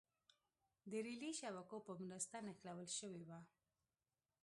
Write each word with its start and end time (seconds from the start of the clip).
د 0.89 0.91
رېلي 1.05 1.31
شبکو 1.39 1.77
په 1.87 1.93
مرسته 2.09 2.35
نښلول 2.47 2.89
شوې 2.99 3.23
وه. 3.29 3.39